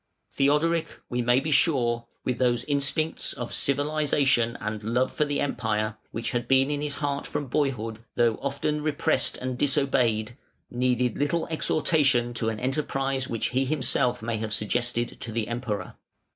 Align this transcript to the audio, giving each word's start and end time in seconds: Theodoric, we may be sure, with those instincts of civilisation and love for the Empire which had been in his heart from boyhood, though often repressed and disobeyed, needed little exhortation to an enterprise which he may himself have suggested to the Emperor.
Theodoric, 0.31 0.87
we 1.09 1.21
may 1.21 1.39
be 1.39 1.51
sure, 1.51 2.07
with 2.23 2.39
those 2.39 2.63
instincts 2.63 3.33
of 3.33 3.53
civilisation 3.53 4.57
and 4.59 4.81
love 4.83 5.13
for 5.13 5.25
the 5.25 5.39
Empire 5.39 5.95
which 6.09 6.31
had 6.31 6.47
been 6.47 6.71
in 6.71 6.81
his 6.81 6.95
heart 6.95 7.27
from 7.27 7.45
boyhood, 7.45 7.99
though 8.15 8.39
often 8.41 8.81
repressed 8.81 9.37
and 9.37 9.59
disobeyed, 9.59 10.35
needed 10.71 11.19
little 11.19 11.45
exhortation 11.49 12.33
to 12.33 12.49
an 12.49 12.59
enterprise 12.59 13.27
which 13.27 13.49
he 13.49 13.59
may 13.61 13.65
himself 13.65 14.21
have 14.21 14.53
suggested 14.55 15.09
to 15.21 15.31
the 15.31 15.47
Emperor. 15.47 15.93